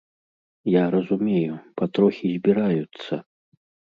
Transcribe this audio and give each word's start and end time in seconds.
Я 0.75 0.83
разумею, 0.95 1.59
патрохі 1.81 2.27
збіраюцца. 2.39 3.13